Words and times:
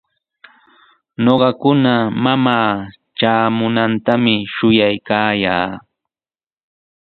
Ñuqakuna 1.23 1.93
mamaa 2.23 2.71
traamunantami 3.17 4.33
shuyaykaayaa. 4.53 5.69